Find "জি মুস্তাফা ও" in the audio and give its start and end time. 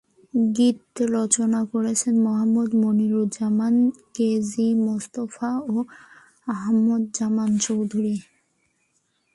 4.49-5.75